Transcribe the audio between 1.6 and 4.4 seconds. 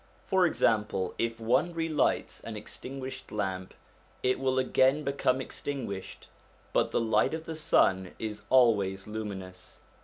re lights an extinguished lamp, it